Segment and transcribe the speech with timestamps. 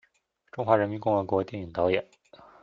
[0.51, 2.03] 中华人民共和国电影导演。